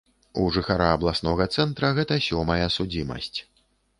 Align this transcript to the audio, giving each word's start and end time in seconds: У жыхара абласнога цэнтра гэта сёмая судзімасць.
У 0.43 0.45
жыхара 0.53 0.87
абласнога 0.93 1.47
цэнтра 1.57 1.91
гэта 1.99 2.17
сёмая 2.29 2.65
судзімасць. 2.79 3.39